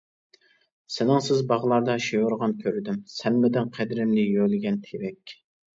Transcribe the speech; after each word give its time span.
سېنىڭسىز 0.93 1.43
باغلاردا 1.51 1.99
شىۋىرغان 2.07 2.57
كۆردۈم، 2.65 2.99
سەنمىدىڭ 3.21 3.73
قەدرىمنى 3.79 4.29
يۆلىگەن 4.35 4.87
تىرەك. 4.91 5.41